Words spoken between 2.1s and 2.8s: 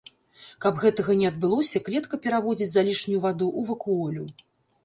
пераводзіць